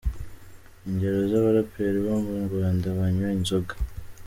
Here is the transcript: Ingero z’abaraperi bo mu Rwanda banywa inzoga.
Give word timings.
Ingero 0.87 1.19
z’abaraperi 1.31 1.97
bo 2.05 2.15
mu 2.25 2.35
Rwanda 2.47 2.85
banywa 2.97 3.29
inzoga. 3.37 3.73